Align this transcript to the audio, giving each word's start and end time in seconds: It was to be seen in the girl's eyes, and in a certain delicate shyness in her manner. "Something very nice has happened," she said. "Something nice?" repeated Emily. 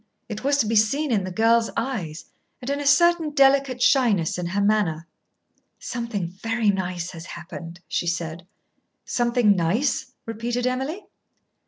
It 0.27 0.43
was 0.43 0.57
to 0.57 0.65
be 0.65 0.75
seen 0.75 1.11
in 1.11 1.25
the 1.25 1.31
girl's 1.31 1.69
eyes, 1.77 2.25
and 2.59 2.71
in 2.71 2.79
a 2.81 2.87
certain 2.87 3.29
delicate 3.35 3.83
shyness 3.83 4.39
in 4.39 4.47
her 4.47 4.59
manner. 4.59 5.05
"Something 5.77 6.27
very 6.27 6.71
nice 6.71 7.11
has 7.11 7.27
happened," 7.27 7.81
she 7.87 8.07
said. 8.07 8.47
"Something 9.05 9.55
nice?" 9.55 10.13
repeated 10.25 10.65
Emily. 10.65 11.03